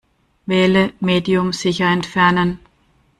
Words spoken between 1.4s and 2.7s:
sicher entfernen".